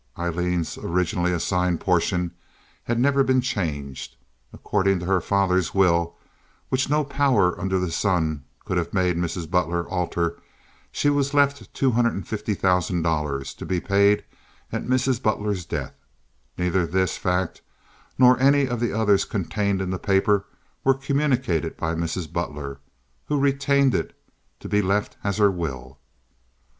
[0.17, 2.31] Aileen's originally assigned portion
[2.85, 4.15] had never been changed.
[4.51, 6.15] According to her father's will,
[6.69, 9.47] which no power under the sun could have made Mrs.
[9.47, 10.39] Butler alter,
[10.91, 14.23] she was left $250,000 to be paid
[14.71, 15.21] at Mrs.
[15.21, 15.93] Butler's death.
[16.57, 17.61] Neither this fact
[18.17, 20.47] nor any of the others contained in the paper
[20.83, 22.33] were communicated by Mrs.
[22.33, 22.79] Butler,
[23.27, 24.17] who retained it
[24.61, 25.99] to be left as her will.